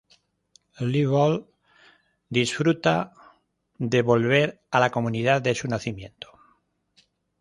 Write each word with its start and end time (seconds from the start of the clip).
Leavell 0.93 1.35
disfruta 2.37 2.95
"devolver" 3.97 4.59
a 4.71 4.79
la 4.79 4.89
comunidad 4.89 5.43
de 5.43 5.53
su 5.53 5.67
nacimiento. 5.67 6.31